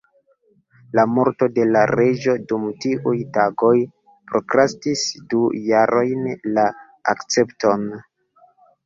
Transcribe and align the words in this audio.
La 0.99 1.03
morto 1.15 1.47
de 1.57 1.65
la 1.73 1.83
reĝo 1.91 2.33
dum 2.51 2.63
tiuj 2.85 3.13
tagoj 3.35 3.73
prokrastis 4.31 5.05
du 5.35 5.43
jarojn 5.69 6.25
la 6.57 6.65
akcepton. 7.15 7.85